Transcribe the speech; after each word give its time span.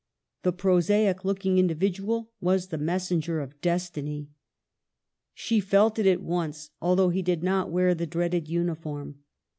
This 0.41 0.55
prosaic 0.57 1.23
looking 1.23 1.59
individual 1.59 2.31
was^the 2.41 2.79
messenger 2.79 3.39
of 3.39 3.61
destiny. 3.61 4.29
She 5.35 5.59
felt 5.59 5.99
it 5.99 6.07
at 6.07 6.23
once, 6.23 6.71
although 6.81 7.09
he 7.09 7.21
did 7.21 7.43
not 7.43 7.69
wear 7.69 7.93
the 7.93 8.07
dreaded 8.07 8.47
uniform. 8.49 9.19